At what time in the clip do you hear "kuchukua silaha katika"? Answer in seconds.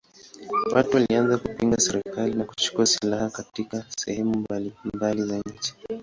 2.43-3.85